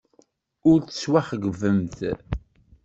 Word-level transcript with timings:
Ur 0.69 0.77
tettwaxeyybemt. 0.81 1.97